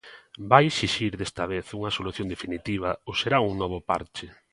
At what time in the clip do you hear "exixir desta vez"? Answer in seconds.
0.67-1.65